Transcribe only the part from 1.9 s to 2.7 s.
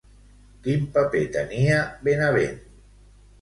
Benabent?